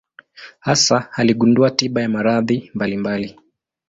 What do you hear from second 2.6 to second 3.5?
mbalimbali.